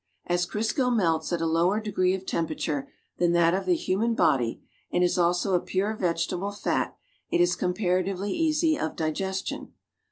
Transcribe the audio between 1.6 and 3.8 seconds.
degree of temperature than that of the